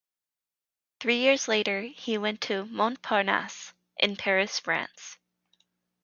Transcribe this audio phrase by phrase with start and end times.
[0.99, 5.19] Three years later he went to Montparnasse in Paris, France.